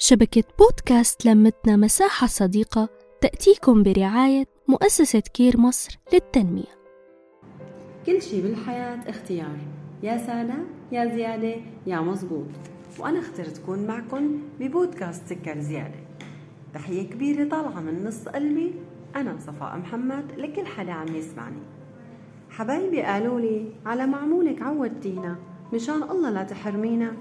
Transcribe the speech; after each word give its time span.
شبكة 0.00 0.44
بودكاست 0.58 1.26
لمتنا 1.26 1.76
مساحة 1.76 2.26
صديقة 2.26 2.88
تأتيكم 3.20 3.82
برعاية 3.82 4.44
مؤسسة 4.68 5.20
كير 5.20 5.60
مصر 5.60 5.98
للتنمية. 6.12 6.78
كل 8.06 8.22
شي 8.22 8.42
بالحياة 8.42 9.10
اختيار 9.10 9.56
يا 10.02 10.18
سادة 10.18 10.54
يا 10.92 11.16
زيادة 11.16 11.54
يا 11.86 12.00
مزبوط. 12.00 12.46
وأنا 12.98 13.18
اخترت 13.18 13.58
أكون 13.58 13.86
معكم 13.86 14.42
ببودكاست 14.60 15.26
سكر 15.26 15.58
زيادة. 15.58 16.00
تحية 16.74 17.10
كبيرة 17.10 17.48
طالعة 17.48 17.80
من 17.80 18.04
نص 18.04 18.28
قلبي. 18.28 18.74
أنا 19.16 19.36
صفاء 19.38 19.76
محمد 19.76 20.32
لكل 20.36 20.66
حدا 20.66 20.92
عم 20.92 21.16
يسمعني. 21.16 21.62
حبايبي 22.50 23.02
قالوا 23.02 23.40
لي 23.40 23.72
على 23.86 24.06
معمولك 24.06 24.62
عودتينا. 24.62 25.36
مشان 25.74 26.02
الله 26.02 26.30
لا 26.30 26.42
تحرمينا. 26.42 27.16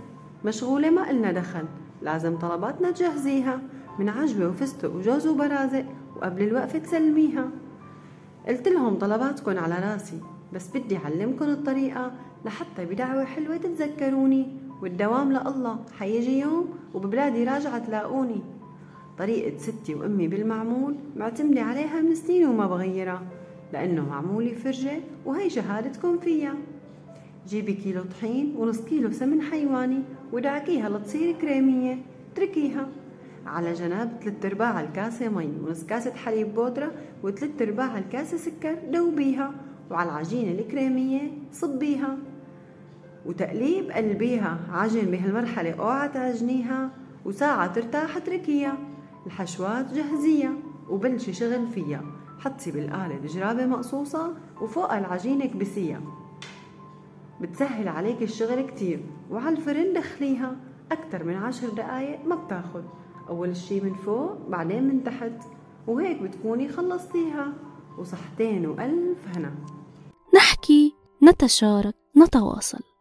مشغولة 0.46 0.90
ما 0.90 1.12
إلنا 1.12 1.32
دخل. 1.32 1.66
لازم 2.02 2.38
طلباتنا 2.38 2.92
تجهزيها. 2.92 3.60
من 4.00 4.10
عجوة 4.10 4.50
وفستق 4.50 4.96
وجوز 4.96 5.28
وبرازق 5.28 5.86
وقبل 6.16 6.44
الوقفة 6.44 6.80
تسلميها. 6.80 7.50
قلت 8.48 8.68
لهم 8.68 8.96
طلباتكن 8.96 9.58
على 9.58 9.76
راسي 9.76 10.22
بس 10.54 10.78
بدي 10.78 10.98
أعلمكن 10.98 11.50
الطريقة 11.50 12.12
لحتى 12.46 12.86
بدعوة 12.86 13.26
حلوة 13.26 13.58
تتذكروني. 13.58 14.58
والدوام 14.82 15.32
لله 15.32 15.80
حيجي 16.00 16.40
يوم 16.40 16.70
وببلادي 16.94 17.44
راجعة 17.44 17.80
تلاقوني. 17.80 18.42
طريقة 19.18 19.58
ستي 19.58 19.96
وأمي 19.96 20.28
بالمعمول 20.28 20.96
معتمدة 21.16 21.62
عليها 21.62 22.02
من 22.02 22.16
سنين 22.16 22.48
وما 22.48 22.68
بغيرها 22.68 23.22
لأنه 23.74 24.10
معمولي 24.10 24.56
فرجة 24.56 25.00
وهي 25.26 25.50
شهادتكم 25.50 26.18
فيها. 26.18 26.54
جيبي 27.48 27.74
كيلو 27.74 28.04
طحين 28.04 28.56
ونص 28.58 28.82
كيلو 28.82 29.12
سمن 29.12 29.42
حيواني 29.42 30.04
ودعكيها 30.34 30.90
لتصير 30.90 31.36
كريمية. 31.36 31.98
اتركيها. 32.34 32.88
على 33.46 33.74
جناب 33.74 34.12
ثلاث 34.22 34.46
أرباع 34.46 34.82
الكاسة 34.82 35.30
مي 35.30 35.52
ونص 35.64 35.84
كاسة 35.84 36.14
حليب 36.14 36.54
بودرة 36.54 36.92
وثلاث 37.24 37.62
أرباع 37.62 37.98
الكاسة 37.98 38.38
سكر 38.38 38.76
دوبيها. 38.92 39.54
وعلى 39.92 40.10
العجينة 40.10 40.52
الكريمية 40.52 41.32
صبيها. 41.52 42.18
وتقليب 43.26 43.92
قلبيها. 43.92 44.60
عجن 44.72 45.12
بهالمرحلة 45.12 45.72
اوعى 45.72 46.10
تعجنيها. 46.10 46.90
وساعة 47.26 47.74
ترتاح 47.74 48.18
اتركيها. 48.18 48.78
الحشوات 49.26 49.94
جهزيها 49.94 50.54
وبلشي 50.90 51.34
شغل 51.34 51.68
فيها. 51.68 52.04
حطي 52.40 52.72
بالقالب 52.72 53.26
جرابة 53.26 53.66
مقصوصة 53.66 54.34
وفوق 54.62 54.94
العجينة 54.94 55.46
كبسيها 55.46 56.02
بتسهل 57.42 57.88
عليك 57.88 58.22
الشغل 58.22 58.62
كتير 58.62 59.06
وعلى 59.32 59.58
الفرن 59.58 59.94
دخليها 59.94 60.56
أكتر 60.92 61.24
من 61.24 61.36
عشر 61.36 61.70
دقايق 61.70 62.26
ما 62.26 62.36
بتاخد. 62.36 62.84
أول 63.30 63.56
شي 63.56 63.82
من 63.82 63.94
فوق 63.94 64.50
بعدين 64.50 64.84
من 64.84 65.04
تحت 65.04 65.32
وهيك 65.88 66.22
بتكوني 66.22 66.70
خلصتيها. 66.70 67.54
وصحتين 67.98 68.66
وألف 68.66 69.28
هنا. 69.36 69.56
نحكي 70.36 70.94
نتشارك 71.24 71.96
نتواصل. 72.18 72.97